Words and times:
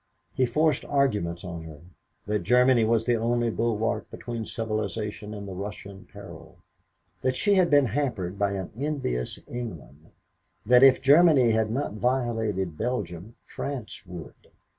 He 0.33 0.47
forced 0.47 0.83
arguments 0.85 1.43
on 1.45 1.61
her: 1.65 1.79
that 2.25 2.39
Germany 2.41 2.83
was 2.85 3.05
the 3.05 3.17
only 3.17 3.51
bulwark 3.51 4.09
between 4.09 4.45
civilization 4.47 5.31
and 5.31 5.47
the 5.47 5.53
Russian 5.53 6.07
peril; 6.11 6.57
that 7.21 7.35
she 7.35 7.53
had 7.53 7.69
been 7.69 7.85
hampered 7.85 8.39
by 8.39 8.53
an 8.53 8.71
envious 8.75 9.37
England; 9.47 10.09
that 10.65 10.81
if 10.81 11.03
Germany 11.03 11.51
had 11.51 11.69
not 11.69 11.93
violated 11.93 12.79
Belgium, 12.79 13.35
France 13.45 14.01
would. 14.07 14.47